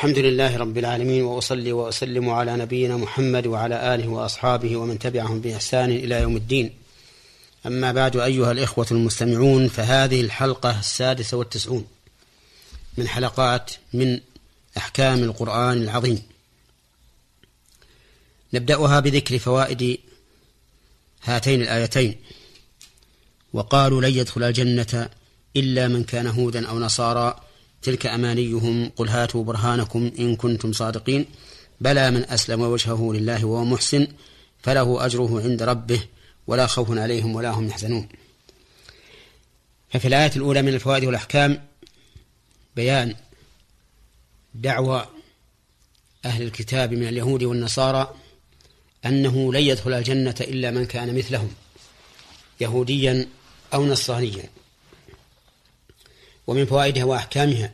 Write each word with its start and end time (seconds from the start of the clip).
الحمد 0.00 0.18
لله 0.18 0.56
رب 0.56 0.78
العالمين 0.78 1.22
وأصلي 1.22 1.72
وأسلم 1.72 2.30
على 2.30 2.56
نبينا 2.56 2.96
محمد 2.96 3.46
وعلى 3.46 3.94
آله 3.94 4.08
وأصحابه 4.08 4.76
ومن 4.76 4.98
تبعهم 4.98 5.40
بإحسان 5.40 5.90
إلى 5.90 6.20
يوم 6.20 6.36
الدين. 6.36 6.74
أما 7.66 7.92
بعد 7.92 8.16
أيها 8.16 8.52
الإخوة 8.52 8.86
المستمعون 8.90 9.68
فهذه 9.68 10.20
الحلقة 10.20 10.78
السادسة 10.78 11.36
والتسعون 11.36 11.86
من 12.98 13.08
حلقات 13.08 13.72
من 13.92 14.20
أحكام 14.76 15.22
القرآن 15.22 15.82
العظيم. 15.82 16.22
نبدأها 18.54 19.00
بذكر 19.00 19.38
فوائد 19.38 19.98
هاتين 21.22 21.62
الآيتين 21.62 22.16
وقالوا 23.52 24.00
لن 24.00 24.14
يدخل 24.14 24.42
الجنة 24.42 25.08
إلا 25.56 25.88
من 25.88 26.04
كان 26.04 26.26
هودا 26.26 26.68
أو 26.68 26.78
نصارى 26.78 27.49
تلك 27.82 28.06
أمانيهم 28.06 28.90
قل 28.96 29.08
هاتوا 29.08 29.44
برهانكم 29.44 30.10
إن 30.18 30.36
كنتم 30.36 30.72
صادقين. 30.72 31.26
بلى 31.80 32.10
من 32.10 32.24
أسلم 32.24 32.60
وجهه 32.60 33.12
لله 33.12 33.44
وهو 33.44 33.64
محسن 33.64 34.08
فله 34.62 35.06
أجره 35.06 35.42
عند 35.42 35.62
ربه 35.62 36.00
ولا 36.46 36.66
خوف 36.66 36.98
عليهم 36.98 37.34
ولا 37.34 37.50
هم 37.50 37.68
يحزنون. 37.68 38.08
ففي 39.90 40.08
الآية 40.08 40.32
الأولى 40.36 40.62
من 40.62 40.74
الفوائد 40.74 41.04
والأحكام 41.04 41.62
بيان 42.76 43.14
دعوى 44.54 45.06
أهل 46.24 46.42
الكتاب 46.42 46.94
من 46.94 47.08
اليهود 47.08 47.42
والنصارى 47.42 48.14
أنه 49.06 49.52
لن 49.52 49.60
يدخل 49.60 49.92
الجنة 49.92 50.34
إلا 50.40 50.70
من 50.70 50.86
كان 50.86 51.14
مثلهم 51.18 51.50
يهوديا 52.60 53.28
أو 53.74 53.86
نصرانيا. 53.86 54.50
ومن 56.46 56.66
فوائدها 56.66 57.04
وأحكامها 57.04 57.72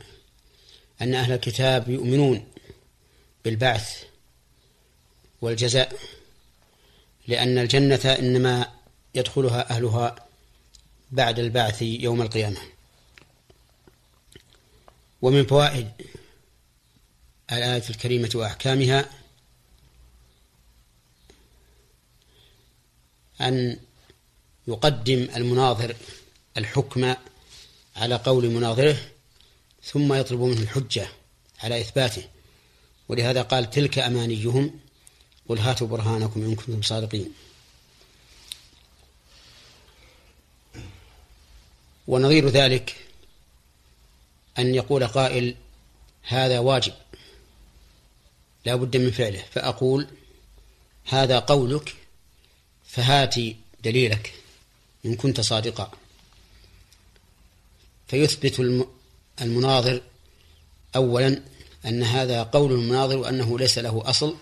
أن 1.02 1.14
أهل 1.14 1.32
الكتاب 1.32 1.88
يؤمنون 1.88 2.48
بالبعث 3.44 4.02
والجزاء 5.40 5.92
لأن 7.28 7.58
الجنة 7.58 8.16
إنما 8.18 8.72
يدخلها 9.14 9.70
أهلها 9.70 10.16
بعد 11.10 11.38
البعث 11.38 11.82
يوم 11.82 12.22
القيامة. 12.22 12.60
ومن 15.22 15.46
فوائد 15.46 15.90
الآية 17.52 17.82
الكريمة 17.90 18.30
وأحكامها 18.34 19.10
أن 23.40 23.80
يقدم 24.68 25.28
المناظر 25.36 25.96
الحكم 26.56 27.14
على 27.96 28.14
قول 28.14 28.48
مناظره 28.48 28.96
ثم 29.82 30.14
يطلب 30.14 30.40
منه 30.40 30.60
الحجة 30.60 31.08
على 31.62 31.80
إثباته. 31.80 32.28
ولهذا 33.08 33.42
قال 33.42 33.70
تلك 33.70 33.98
أمانيهم. 33.98 34.80
قل 35.48 35.58
هاتوا 35.58 35.86
برهانكم 35.86 36.42
إن 36.42 36.54
كنتم 36.54 36.82
صادقين. 36.82 37.32
ونظير 42.06 42.48
ذلك 42.48 42.96
أن 44.58 44.74
يقول 44.74 45.06
قائل 45.06 45.54
هذا 46.22 46.58
واجب 46.58 46.94
لا 48.64 48.76
بد 48.76 48.96
من 48.96 49.10
فعله. 49.10 49.44
فأقول 49.50 50.06
هذا 51.04 51.38
قولك 51.38 51.94
فهاتي 52.86 53.56
دليلك 53.84 54.34
إن 55.04 55.14
كنت 55.14 55.40
صادقا. 55.40 55.90
فيثبت 58.08 58.84
المناظر. 59.40 60.02
أولا 60.96 61.42
أن 61.86 62.02
هذا 62.02 62.42
قول 62.42 62.72
المناظر 62.72 63.16
وأنه 63.18 63.58
ليس 63.58 63.78
له 63.78 64.02
أصل 64.04 64.36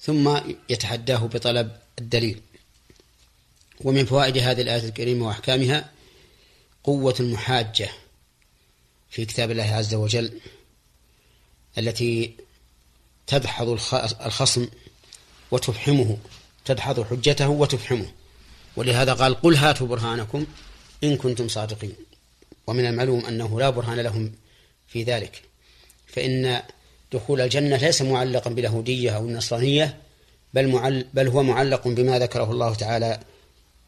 ثم 0.00 0.38
يتحداه 0.68 1.18
بطلب 1.18 1.76
الدليل. 1.98 2.40
ومن 3.80 4.04
فوائد 4.04 4.38
هذه 4.38 4.60
الآية 4.60 4.88
الكريمة 4.88 5.26
وأحكامها 5.26 5.90
قوة 6.84 7.14
المحاجة 7.20 7.90
في 9.10 9.24
كتاب 9.24 9.50
الله 9.50 9.64
عز 9.64 9.94
وجل 9.94 10.40
التي 11.78 12.34
تدحض 13.26 13.68
الخصم 14.26 14.68
وتفحمه 15.50 16.18
تدحض 16.64 17.00
حجته 17.00 17.48
وتفحمه. 17.48 18.12
ولهذا 18.76 19.12
قال 19.14 19.34
قل 19.34 19.54
هاتوا 19.54 19.86
برهانكم 19.86 20.46
إن 21.04 21.16
كنتم 21.16 21.48
صادقين. 21.48 21.94
ومن 22.66 22.86
المعلوم 22.86 23.26
أنه 23.26 23.60
لا 23.60 23.70
برهان 23.70 24.00
لهم 24.00 24.32
في 24.88 25.02
ذلك. 25.02 25.42
فإن 26.06 26.62
دخول 27.12 27.40
الجنة 27.40 27.76
ليس 27.76 28.02
معلقا 28.02 28.50
باليهودية 28.50 29.10
أو 29.16 29.26
النصرانية 29.26 30.00
بل, 30.54 30.68
معل 30.68 31.06
بل 31.14 31.28
هو 31.28 31.42
معلق 31.42 31.88
بما 31.88 32.18
ذكره 32.18 32.50
الله 32.50 32.74
تعالى 32.74 33.20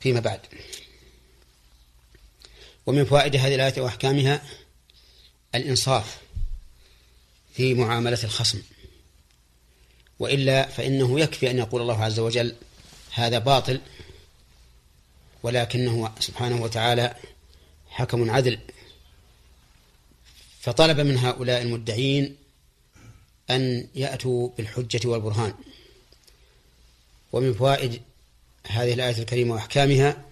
فيما 0.00 0.20
بعد. 0.20 0.40
ومن 2.86 3.04
فوائد 3.04 3.36
هذه 3.36 3.54
الآية 3.54 3.80
وأحكامها 3.80 4.42
الإنصاف 5.54 6.18
في 7.54 7.74
معاملة 7.74 8.18
الخصم. 8.24 8.62
وإلا 10.18 10.66
فإنه 10.66 11.20
يكفي 11.20 11.50
أن 11.50 11.58
يقول 11.58 11.82
الله 11.82 12.04
عز 12.04 12.18
وجل 12.18 12.54
هذا 13.12 13.38
باطل 13.38 13.80
ولكنه 15.42 16.12
سبحانه 16.20 16.62
وتعالى 16.62 17.14
حكم 17.94 18.30
عدل. 18.30 18.58
فطلب 20.60 21.00
من 21.00 21.18
هؤلاء 21.18 21.62
المدعين 21.62 22.36
أن 23.50 23.88
يأتوا 23.94 24.48
بالحجة 24.56 25.08
والبرهان. 25.08 25.54
ومن 27.32 27.54
فوائد 27.54 28.02
هذه 28.66 28.94
الآية 28.94 29.18
الكريمة 29.18 29.54
وأحكامها 29.54 30.24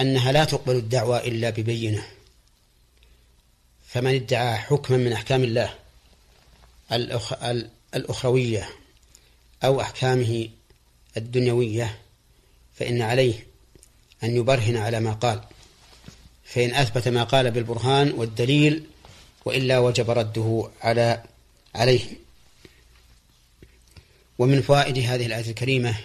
أنها 0.00 0.32
لا 0.32 0.44
تقبل 0.44 0.76
الدعوة 0.76 1.18
إلا 1.18 1.50
ببينة. 1.50 2.06
فمن 3.88 4.14
ادعى 4.14 4.58
حكما 4.58 4.96
من 4.96 5.12
أحكام 5.12 5.44
الله 5.44 5.74
الأخ... 6.92 7.32
الأخروية 7.94 8.68
أو 9.64 9.80
أحكامه 9.80 10.48
الدنيوية 11.16 11.98
فإن 12.74 13.02
عليه 13.02 13.46
أن 14.22 14.36
يبرهن 14.36 14.76
على 14.76 15.00
ما 15.00 15.12
قال. 15.12 15.40
فإن 16.54 16.74
أثبت 16.74 17.08
ما 17.08 17.24
قال 17.24 17.50
بالبرهان 17.50 18.12
والدليل 18.12 18.84
وإلا 19.44 19.78
وجب 19.78 20.10
رده 20.10 20.70
على 20.80 21.22
عليه. 21.74 22.00
ومن 24.38 24.62
فوائد 24.62 24.98
هذه 24.98 25.26
الآية 25.26 25.50
الكريمة 25.50 25.96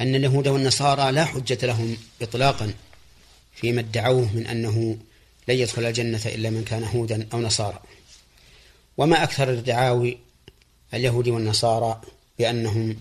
أن 0.00 0.14
اليهود 0.14 0.48
والنصارى 0.48 1.12
لا 1.12 1.24
حجة 1.24 1.58
لهم 1.62 1.96
إطلاقا 2.22 2.74
فيما 3.54 3.80
ادعوه 3.80 4.34
من 4.34 4.46
أنه 4.46 4.98
لن 5.48 5.56
يدخل 5.56 5.84
الجنة 5.84 6.20
إلا 6.26 6.50
من 6.50 6.64
كان 6.64 6.84
هودا 6.84 7.28
أو 7.32 7.40
نصارى. 7.40 7.80
وما 8.96 9.22
أكثر 9.22 9.50
الدعاوي 9.50 10.18
اليهود 10.94 11.28
والنصارى 11.28 12.00
بأنهم 12.38 12.96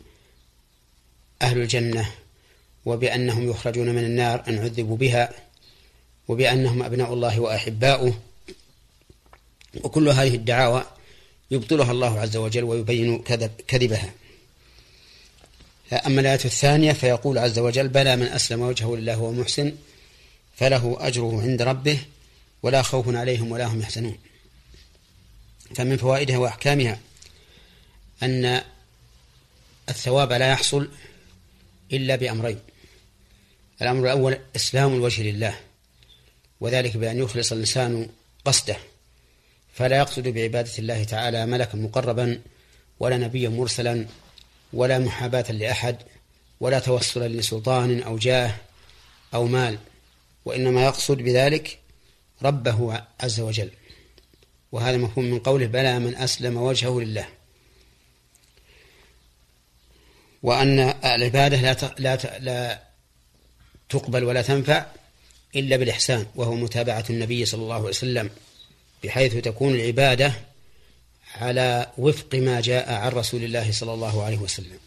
أهل 1.41 1.57
الجنة 1.57 2.11
وبأنهم 2.85 3.49
يخرجون 3.49 3.89
من 3.89 4.03
النار 4.03 4.43
أن 4.47 4.57
عذبوا 4.57 4.97
بها 4.97 5.46
وبأنهم 6.27 6.83
أبناء 6.83 7.13
الله 7.13 7.39
وأحباؤه. 7.39 8.19
وكل 9.83 10.09
هذه 10.09 10.35
الدعاوى 10.35 10.85
يبطلها 11.51 11.91
الله 11.91 12.19
عز 12.19 12.37
وجل 12.37 12.63
ويبين 12.63 13.19
كذب 13.19 13.51
كذبها. 13.67 14.13
أما 16.05 16.21
الآية 16.21 16.45
الثانية 16.45 16.93
فيقول 16.93 17.37
عز 17.37 17.59
وجل 17.59 17.87
بلى 17.87 18.15
من 18.15 18.27
أسلم 18.27 18.61
وجهه 18.61 18.95
لله 18.95 19.19
وهو 19.19 19.31
محسن 19.31 19.75
فله 20.55 20.97
أجره 20.99 21.41
عند 21.41 21.61
ربه 21.61 21.99
ولا 22.63 22.81
خوف 22.81 23.15
عليهم 23.15 23.51
ولا 23.51 23.65
هم 23.65 23.81
يحزنون. 23.81 24.17
فمن 25.75 25.97
فوائدها 25.97 26.37
وأحكامها 26.37 26.99
أن 28.23 28.61
الثواب 29.89 30.33
لا 30.33 30.51
يحصل 30.51 30.89
إلا 31.93 32.15
بأمرين. 32.15 32.59
الأمر 33.81 34.03
الأول 34.03 34.37
إسلام 34.55 34.93
الوجه 34.93 35.23
لله. 35.23 35.59
وذلك 36.59 36.97
بأن 36.97 37.17
يخلص 37.17 37.51
الإنسان 37.51 38.09
قصده 38.45 38.77
فلا 39.73 39.97
يقصد 39.97 40.27
بعبادة 40.27 40.71
الله 40.79 41.03
تعالى 41.03 41.45
ملكا 41.45 41.77
مقربا 41.77 42.41
ولا 42.99 43.17
نبيا 43.17 43.49
مرسلا 43.49 44.05
ولا 44.73 44.99
محاباة 44.99 45.51
لأحد 45.51 45.97
ولا 46.59 46.79
توسلا 46.79 47.27
لسلطان 47.27 48.01
أو 48.01 48.17
جاه 48.17 48.55
أو 49.33 49.45
مال 49.47 49.77
وإنما 50.45 50.83
يقصد 50.85 51.17
بذلك 51.17 51.79
ربه 52.43 53.03
عز 53.19 53.39
وجل. 53.39 53.71
وهذا 54.71 54.97
مفهوم 54.97 55.25
من 55.25 55.39
قوله 55.39 55.65
بلى 55.67 55.99
من 55.99 56.15
أسلم 56.15 56.57
وجهه 56.57 56.99
لله. 56.99 57.27
وأن 60.43 60.79
العبادة 61.05 61.57
لا 61.99 62.39
لا 62.39 62.83
تقبل 63.89 64.23
ولا 64.23 64.41
تنفع 64.41 64.85
إلا 65.55 65.77
بالإحسان 65.77 66.25
وهو 66.35 66.55
متابعة 66.55 67.05
النبي 67.09 67.45
صلى 67.45 67.61
الله 67.63 67.75
عليه 67.75 67.89
وسلم 67.89 68.29
بحيث 69.03 69.35
تكون 69.35 69.75
العبادة 69.75 70.33
على 71.35 71.91
وفق 71.97 72.35
ما 72.35 72.61
جاء 72.61 72.93
عن 72.93 73.11
رسول 73.11 73.43
الله 73.43 73.71
صلى 73.71 73.93
الله 73.93 74.23
عليه 74.23 74.37
وسلم. 74.37 74.79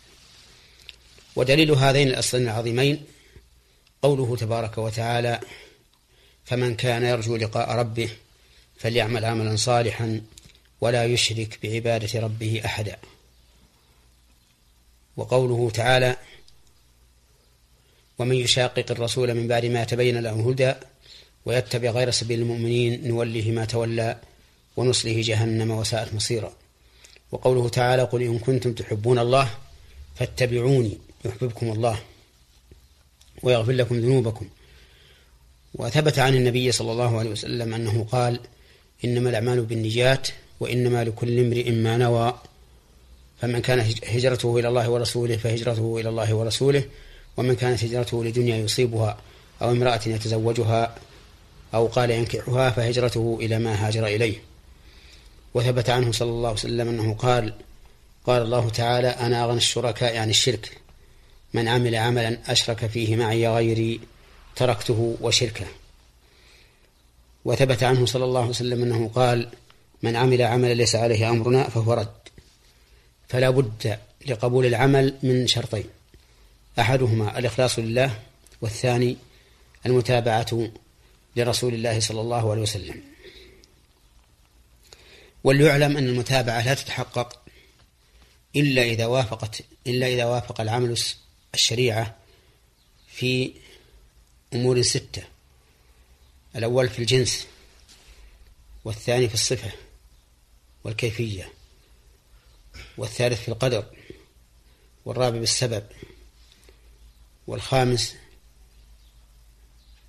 ودليل 1.36 1.70
هذين 1.70 2.08
الأصلين 2.08 2.44
العظيمين 2.44 3.04
قوله 4.02 4.36
تبارك 4.36 4.78
وتعالى 4.78 5.40
فمن 6.44 6.76
كان 6.76 7.04
يرجو 7.04 7.36
لقاء 7.36 7.70
ربه 7.70 8.08
فليعمل 8.78 9.24
عملا 9.24 9.56
صالحا 9.56 10.20
ولا 10.80 11.04
يشرك 11.04 11.58
بعبادة 11.62 12.20
ربه 12.20 12.62
أحدا 12.64 12.96
وقوله 15.16 15.70
تعالى 15.70 16.16
ومن 18.20 18.36
يشاقق 18.36 18.90
الرسول 18.90 19.34
من 19.34 19.48
بعد 19.48 19.64
ما 19.66 19.84
تبين 19.84 20.18
له 20.18 20.34
الهدى 20.34 20.72
ويتبع 21.46 21.90
غير 21.90 22.10
سبيل 22.10 22.40
المؤمنين 22.40 23.08
نوله 23.08 23.50
ما 23.50 23.64
تولى 23.64 24.16
ونصله 24.76 25.20
جهنم 25.20 25.70
وساءت 25.70 26.14
مصيرا. 26.14 26.52
وقوله 27.32 27.68
تعالى 27.68 28.02
قل 28.02 28.22
إن 28.22 28.38
كنتم 28.38 28.72
تحبون 28.72 29.18
الله 29.18 29.50
فاتبعوني 30.16 30.98
يحببكم 31.24 31.72
الله 31.72 31.98
ويغفر 33.42 33.72
لكم 33.72 33.98
ذنوبكم. 33.98 34.48
وثبت 35.74 36.18
عن 36.18 36.34
النبي 36.34 36.72
صلى 36.72 36.92
الله 36.92 37.18
عليه 37.18 37.30
وسلم 37.30 37.74
أنه 37.74 38.06
قال 38.12 38.40
إنما 39.04 39.30
الأعمال 39.30 39.62
بالنجات 39.62 40.28
وإنما 40.60 41.04
لكل 41.04 41.38
امرئ 41.38 41.70
ما 41.70 41.96
نوى. 41.96 42.40
فمن 43.40 43.60
كان 43.60 43.80
هجرته 44.06 44.58
إلى 44.58 44.68
الله 44.68 44.90
ورسوله 44.90 45.36
فهجرته 45.36 45.98
إلى 46.00 46.08
الله 46.08 46.34
ورسوله 46.34 46.84
ومن 47.40 47.56
كانت 47.56 47.84
هجرته 47.84 48.24
لدنيا 48.24 48.56
يصيبها 48.56 49.18
أو 49.62 49.70
امرأة 49.70 50.00
يتزوجها 50.06 50.94
أو 51.74 51.86
قال 51.86 52.10
ينكحها 52.10 52.70
فهجرته 52.70 53.38
إلى 53.40 53.58
ما 53.58 53.86
هاجر 53.86 54.06
إليه. 54.06 54.42
وثبت 55.54 55.90
عنه 55.90 56.12
صلى 56.12 56.30
الله 56.30 56.48
عليه 56.48 56.58
وسلم 56.58 56.88
أنه 56.88 57.14
قال 57.14 57.54
قال 58.26 58.42
الله 58.42 58.68
تعالى 58.68 59.08
أنا 59.08 59.44
أغنى 59.44 59.56
الشركاء 59.56 60.16
عن 60.16 60.30
الشرك. 60.30 60.76
من 61.54 61.68
عمل 61.68 61.94
عملا 61.94 62.38
أشرك 62.46 62.86
فيه 62.86 63.16
معي 63.16 63.48
غيري 63.48 64.00
تركته 64.56 65.16
وشركه. 65.20 65.66
وثبت 67.44 67.82
عنه 67.82 68.06
صلى 68.06 68.24
الله 68.24 68.40
عليه 68.40 68.50
وسلم 68.50 68.82
أنه 68.82 69.10
قال 69.14 69.48
من 70.02 70.16
عمل 70.16 70.42
عملا 70.42 70.74
ليس 70.74 70.94
عليه 70.94 71.30
أمرنا 71.30 71.68
فهو 71.68 71.92
رد. 71.92 72.20
فلا 73.28 73.50
بد 73.50 73.98
لقبول 74.26 74.66
العمل 74.66 75.14
من 75.22 75.46
شرطين. 75.46 75.99
أحدهما 76.80 77.38
الإخلاص 77.38 77.78
لله 77.78 78.22
والثاني 78.60 79.16
المتابعة 79.86 80.70
لرسول 81.36 81.74
الله 81.74 82.00
صلى 82.00 82.20
الله 82.20 82.50
عليه 82.50 82.62
وسلم. 82.62 83.02
وليعلم 85.44 85.96
أن 85.96 86.08
المتابعة 86.08 86.64
لا 86.64 86.74
تتحقق 86.74 87.42
إلا 88.56 88.82
إذا 88.82 89.06
وافقت 89.06 89.62
إلا 89.86 90.06
إذا 90.06 90.24
وافق 90.24 90.60
العمل 90.60 90.98
الشريعة 91.54 92.16
في 93.08 93.52
أمور 94.54 94.82
ستة. 94.82 95.22
الأول 96.56 96.88
في 96.88 96.98
الجنس 96.98 97.46
والثاني 98.84 99.28
في 99.28 99.34
الصفة 99.34 99.72
والكيفية 100.84 101.52
والثالث 102.98 103.42
في 103.42 103.48
القدر 103.48 103.84
والرابع 105.04 105.38
بالسبب. 105.38 105.84
والخامس 107.46 108.16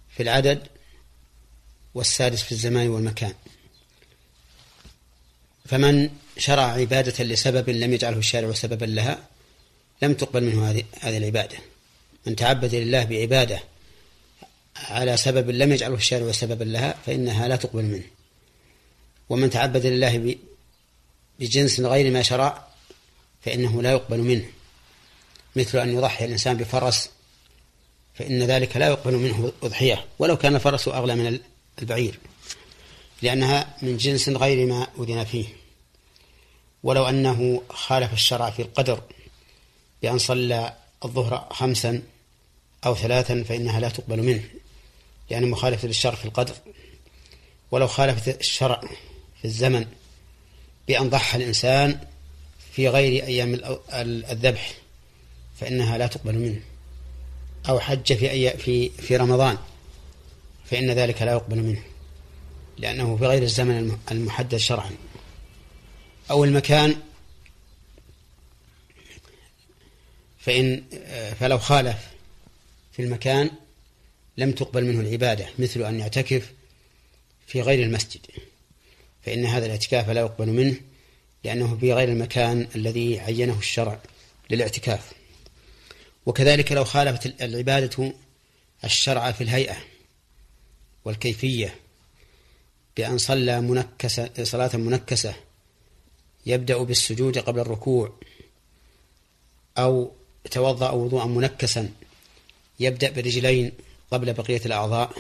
في 0.10 0.24
العدد 0.24 0.68
والسادس 1.94 2.42
في 2.42 2.52
الزمان 2.52 2.88
والمكان. 2.88 3.34
فمن 5.66 6.10
شرع 6.38 6.64
عبادة 6.64 7.24
لسبب 7.24 7.70
لم 7.70 7.94
يجعله 7.94 8.18
الشارع 8.18 8.54
سببا 8.54 8.86
لها 8.86 9.28
لم 10.02 10.14
تقبل 10.14 10.44
منه 10.44 10.70
هذه 11.02 11.18
العبادة. 11.18 11.58
من 12.26 12.36
تعبد 12.36 12.76
لله 12.76 13.04
بعبادة 13.04 13.64
على 14.76 15.18
سبب 15.18 15.50
لم 15.50 15.72
يجعله 15.72 15.96
الشارع 15.96 16.32
سببا 16.32 16.64
لها 16.64 16.98
فإنها 17.06 17.48
لا 17.48 17.56
تقبل 17.56 17.84
منه. 17.84 18.08
ومن 19.30 19.50
تعبد 19.50 19.86
لله 19.86 20.36
بجنس 21.40 21.80
غير 21.80 22.12
ما 22.12 22.22
شرع 22.22 22.68
فإنه 23.42 23.82
لا 23.82 23.92
يقبل 23.92 24.20
منه. 24.20 24.46
مثل 25.56 25.78
أن 25.78 25.94
يضحي 25.94 26.26
الإنسان 26.26 26.58
بفرس 26.58 27.10
فإن 28.22 28.44
ذلك 28.44 28.78
لا 28.78 28.88
يقبل 28.88 29.14
منه 29.14 29.52
أضحية 29.64 30.06
ولو 30.20 30.38
كان 30.38 30.56
الفرس 30.56 30.88
أغلى 30.88 31.16
من 31.16 31.40
البعير 31.82 32.20
لأنها 33.22 33.76
من 33.82 33.98
جنس 33.98 34.30
غير 34.30 34.68
ما 34.68 34.88
أذن 35.00 35.24
فيه. 35.24 35.46
ولو 36.84 37.06
أنه 37.06 37.62
خالف 37.70 38.14
الشرع 38.14 38.50
في 38.50 38.62
القدر 38.62 39.02
بأن 40.02 40.18
صلى 40.18 40.74
الظهر 41.06 41.48
خمسا 41.52 42.02
أو 42.86 42.96
ثلاثا 42.96 43.44
فإنها 43.44 43.80
لا 43.80 43.90
تقبل 43.90 44.24
منه 44.24 44.44
لأنه 45.30 45.48
مخالف 45.48 45.86
للشرع 45.86 46.16
في 46.16 46.26
القدر. 46.26 46.56
ولو 47.72 47.88
خالف 47.88 48.30
الشرع 48.30 48.82
في 49.42 49.46
الزمن 49.46 49.86
بأن 50.88 51.10
ضحى 51.10 51.38
الإنسان 51.38 52.00
في 52.74 52.90
غير 52.90 53.24
أيام 53.24 53.80
الذبح 53.94 54.74
فإنها 55.60 55.98
لا 55.98 56.08
تقبل 56.08 56.36
منه. 56.36 56.71
أو 57.70 57.80
حج 57.80 58.14
في 58.14 58.32
أي 58.32 58.58
في 58.58 58.90
في 58.90 59.18
رمضان 59.18 59.58
فإن 60.66 60.92
ذلك 60.92 61.22
لا 61.22 61.32
يقبل 61.32 61.58
منه 61.58 61.84
لأنه 62.78 63.18
في 63.18 63.26
غير 63.26 63.44
الزمن 63.44 63.98
المحدد 64.12 64.58
شرعا. 64.58 64.92
أو 66.32 66.44
المكان 66.44 66.96
فإن 70.40 70.84
فلو 71.40 71.58
خالف 71.58 71.98
في 72.92 73.02
المكان 73.02 73.52
لم 74.38 74.52
تقبل 74.52 74.86
منه 74.86 75.00
العبادة 75.00 75.48
مثل 75.60 75.84
أن 75.84 76.00
يعتكف 76.00 76.52
في 77.48 77.62
غير 77.62 77.84
المسجد 77.84 78.22
فإن 79.26 79.46
هذا 79.46 79.66
الاعتكاف 79.66 80.10
لا 80.10 80.22
يقبل 80.22 80.50
منه 80.50 80.76
لأنه 81.44 81.78
في 81.78 81.94
غير 81.94 82.10
المكان 82.10 82.68
الذي 82.76 83.20
عينه 83.20 83.60
الشرع 83.60 84.00
للاعتكاف. 84.50 85.12
وكذلك 86.26 86.72
لو 86.72 86.84
خالفت 86.84 87.42
العبادة 87.42 88.14
الشرع 88.84 89.32
في 89.32 89.44
الهيئة 89.44 89.78
والكيفية 91.06 91.76
بأن 92.98 93.18
صلى 93.18 93.62
منكسة 93.62 94.30
صلاة 94.44 94.76
منكسة 94.78 95.34
يبدأ 96.46 96.78
بالسجود 96.78 97.38
قبل 97.38 97.60
الركوع 97.60 98.14
أو 99.78 100.12
توضأ 100.52 100.90
وضوءا 100.90 101.26
منكسا 101.26 101.90
يبدأ 102.80 103.12
برجلين 103.12 103.72
قبل 104.12 104.34
بقية 104.34 104.62
الأعضاء 104.66 105.14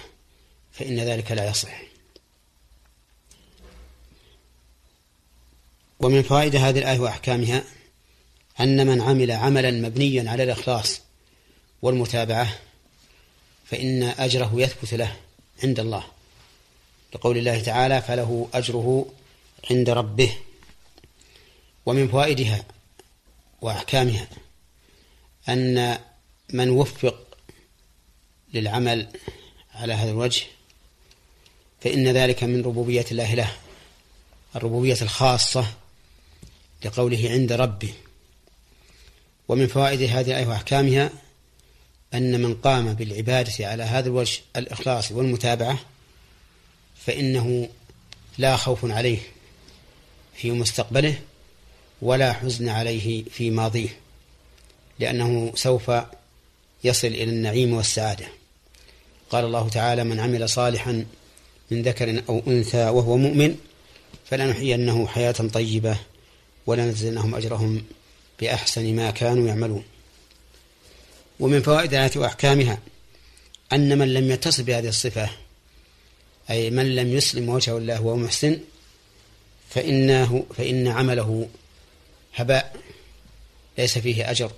فإن 0.72 1.00
ذلك 1.00 1.32
لا 1.32 1.50
يصح. 1.50 1.82
ومن 6.00 6.24
فوائد 6.24 6.56
هذه 6.56 6.80
الآية 6.80 7.00
وأحكامها 7.00 7.64
أن 8.62 8.88
من 8.88 9.02
عمل 9.02 9.32
عملا 9.32 9.72
مبنيا 9.72 10.32
على 10.32 10.44
الإخلاص 10.44 11.02
والمتابعة 11.82 12.60
فإن 13.66 14.04
أجره 14.04 14.52
يثبت 14.56 14.94
له 14.94 15.18
عند 15.64 15.80
الله. 15.80 16.04
لقول 17.16 17.38
الله 17.38 17.62
تعالى 17.62 18.02
فله 18.02 18.50
أجره 18.54 19.06
عند 19.70 19.90
ربه 19.90 20.38
ومن 21.86 22.08
فوائدها 22.08 22.64
وأحكامها 23.62 24.28
أن 25.50 26.00
من 26.54 26.70
وفق 26.70 27.38
للعمل 28.54 29.08
على 29.74 29.94
هذا 29.94 30.12
الوجه 30.12 30.44
فإن 31.82 32.08
ذلك 32.08 32.44
من 32.44 32.62
ربوبية 32.62 33.06
الله 33.12 33.34
له 33.34 33.54
الربوبية 34.56 34.98
الخاصة 35.02 35.66
لقوله 36.86 37.30
عند 37.30 37.52
ربه. 37.52 37.94
ومن 39.52 39.68
فوائد 39.68 40.02
هذه 40.02 40.28
الآية 40.28 40.46
وأحكامها 40.46 41.10
أن 42.14 42.42
من 42.42 42.54
قام 42.54 42.94
بالعبادة 42.94 43.68
على 43.68 43.84
هذا 43.84 44.08
الوجه 44.08 44.40
الإخلاص 44.56 45.12
والمتابعة 45.12 45.80
فإنه 47.06 47.70
لا 48.38 48.58
خوف 48.58 48.92
عليه 48.92 49.20
في 50.36 50.52
مستقبله 50.52 51.20
ولا 52.02 52.34
حزن 52.34 52.70
عليه 52.70 53.24
في 53.24 53.50
ماضيه 53.50 53.90
لأنه 55.00 55.52
سوف 55.56 55.92
يصل 56.84 57.08
إلى 57.08 57.24
النعيم 57.24 57.74
والسعادة. 57.74 58.26
قال 59.30 59.46
الله 59.46 59.70
تعالى 59.70 60.04
من 60.04 60.20
عمل 60.20 60.50
صالحا 60.50 61.06
من 61.72 61.82
ذكر 61.82 62.24
أو 62.30 62.42
أنثى 62.48 62.84
وهو 62.90 63.18
مؤمن 63.18 63.56
فلنحيينه 64.26 65.08
حياة 65.08 65.32
طيبة 65.32 65.98
ولنجزينهم 66.66 67.36
أجرهم 67.36 67.84
بأحسن 68.42 68.96
ما 68.96 69.12
كانوا 69.12 69.48
يعملون. 69.48 69.84
ومن 71.40 71.62
فوائد 71.62 71.94
الآية 71.94 72.12
وأحكامها 72.16 72.80
أن 73.74 73.98
من 73.98 74.14
لم 74.14 74.32
يتصف 74.32 74.64
بهذه 74.64 74.88
الصفة 74.88 75.30
أي 76.50 76.70
من 76.70 76.96
لم 76.96 77.14
يسلم 77.14 77.50
وجهه 77.50 77.78
الله 77.78 78.02
وهو 78.02 78.16
محسن 78.16 78.60
فإنه 79.70 80.46
فإن 80.58 80.88
عمله 80.88 81.50
هباء 82.36 82.76
ليس 83.78 83.98
فيه 83.98 84.32
أجر. 84.32 84.52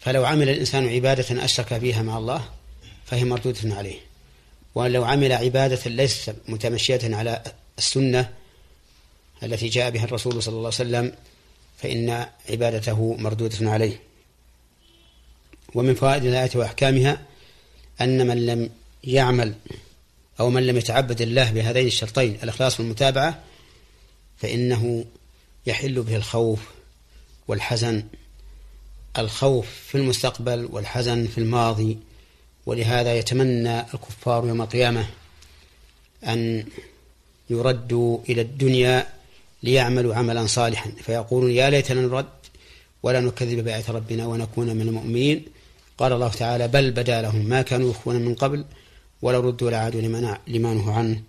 فلو 0.00 0.24
عمل 0.24 0.48
الإنسان 0.48 0.88
عبادة 0.88 1.44
أشرك 1.44 1.78
فيها 1.78 2.02
مع 2.02 2.18
الله 2.18 2.48
فهي 3.06 3.24
مردودة 3.24 3.74
عليه. 3.74 3.98
ولو 4.74 5.04
عمل 5.04 5.32
عبادة 5.32 5.90
ليست 5.90 6.36
متمشية 6.48 7.00
على 7.16 7.42
السنة 7.78 8.32
التي 9.42 9.68
جاء 9.68 9.90
بها 9.90 10.04
الرسول 10.04 10.42
صلى 10.42 10.52
الله 10.52 10.58
عليه 10.58 10.68
وسلم 10.68 11.12
فإن 11.84 12.26
عبادته 12.50 13.16
مردودة 13.18 13.70
عليه. 13.70 14.00
ومن 15.74 15.94
فوائد 15.94 16.24
الآية 16.24 16.50
وأحكامها 16.54 17.22
أن 18.00 18.26
من 18.26 18.46
لم 18.46 18.70
يعمل 19.04 19.54
أو 20.40 20.50
من 20.50 20.66
لم 20.66 20.76
يتعبد 20.76 21.20
الله 21.20 21.50
بهذين 21.50 21.86
الشرطين 21.86 22.38
الإخلاص 22.42 22.80
والمتابعة 22.80 23.42
فإنه 24.36 25.04
يحل 25.66 26.02
به 26.02 26.16
الخوف 26.16 26.60
والحزن. 27.48 28.04
الخوف 29.18 29.66
في 29.86 29.94
المستقبل 29.94 30.68
والحزن 30.72 31.26
في 31.26 31.38
الماضي. 31.38 31.98
ولهذا 32.66 33.14
يتمنى 33.14 33.80
الكفار 33.80 34.46
يوم 34.46 34.62
القيامة 34.62 35.06
أن 36.24 36.64
يردوا 37.50 38.18
إلى 38.28 38.40
الدنيا 38.40 39.13
ليعملوا 39.64 40.14
عملا 40.14 40.46
صالحا. 40.46 40.88
فيقولون 41.04 41.50
يا 41.50 41.70
ليتنا 41.70 42.00
نرد 42.00 42.34
ولا 43.02 43.20
نكذب 43.20 43.58
بآيات 43.64 43.90
ربنا 43.90 44.26
ونكون 44.26 44.68
من 44.76 44.86
المؤمنين. 44.88 45.44
قال 45.98 46.12
الله 46.12 46.28
تعالى 46.28 46.68
بل 46.68 46.90
بدا 46.90 47.22
لهم 47.22 47.44
ما 47.52 47.62
كانوا 47.62 47.90
يخفون 47.90 48.16
من 48.16 48.34
قبل 48.34 48.64
ولو 49.22 49.40
ردوا 49.40 49.70
لعادوا 49.70 50.00
لما 50.46 50.74
نهوا 50.74 50.92
عنه 50.92 51.22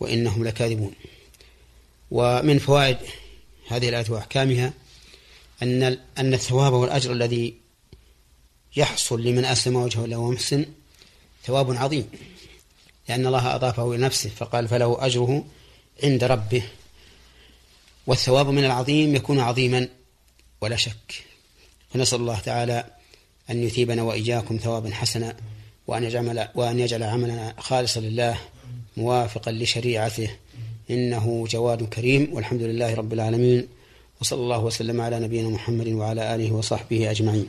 وإنهم 0.00 0.44
لكاذبون. 0.44 0.92
ومن 2.10 2.58
فوائد 2.58 2.96
هذه 3.68 3.88
الآية 3.88 4.06
وأحكامها 4.08 4.72
أن 5.62 5.82
أن 6.18 6.34
الثواب 6.34 6.72
والأجر 6.72 7.12
الذي 7.12 7.54
يحصل 8.76 9.22
لمن 9.22 9.44
أسلم 9.44 9.76
وجهه 9.76 10.06
له 10.06 10.16
ومحسن 10.16 10.66
ثواب 11.46 11.76
عظيم. 11.76 12.06
لأن 13.08 13.26
الله 13.26 13.54
أضافه 13.54 13.94
إلى 13.94 14.04
نفسه 14.04 14.30
فقال 14.30 14.68
فله 14.68 15.06
أجره 15.06 15.44
عند 16.02 16.24
ربه. 16.24 16.62
والثواب 18.08 18.48
من 18.48 18.64
العظيم 18.64 19.16
يكون 19.16 19.40
عظيما 19.40 19.88
ولا 20.60 20.76
شك. 20.76 21.24
فنسأل 21.90 22.20
الله 22.20 22.38
تعالى 22.38 22.84
أن 23.50 23.62
يثيبنا 23.62 24.02
وإياكم 24.02 24.56
ثوابا 24.56 24.90
حسنا 24.90 25.36
وأن 25.86 26.04
يجعل 26.04 26.48
وأن 26.54 26.78
يجعل 26.78 27.02
عملنا 27.02 27.54
خالصا 27.58 28.00
لله 28.00 28.38
موافقا 28.96 29.52
لشريعته. 29.52 30.30
إنه 30.90 31.46
جواد 31.50 31.82
كريم. 31.82 32.28
والحمد 32.32 32.62
لله 32.62 32.94
رب 32.94 33.12
العالمين. 33.12 33.68
وصلى 34.20 34.40
الله 34.40 34.58
وسلم 34.58 35.00
على 35.00 35.20
نبينا 35.20 35.48
محمد 35.48 35.88
وعلى 35.88 36.34
آله 36.34 36.52
وصحبه 36.52 37.10
أجمعين. 37.10 37.46